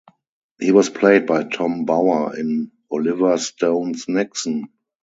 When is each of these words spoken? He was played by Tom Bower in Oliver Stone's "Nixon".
He 0.59 0.71
was 0.71 0.89
played 0.89 1.27
by 1.27 1.43
Tom 1.43 1.85
Bower 1.85 2.35
in 2.35 2.71
Oliver 2.91 3.37
Stone's 3.37 4.07
"Nixon". 4.07 4.69